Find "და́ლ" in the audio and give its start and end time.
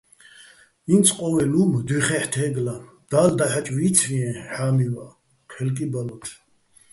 3.09-3.29